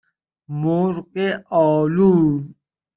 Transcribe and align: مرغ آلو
مرغ 0.61 1.05
آلو 1.67 2.13